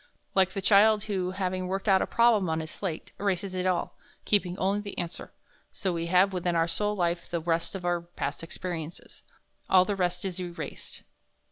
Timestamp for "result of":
7.39-7.85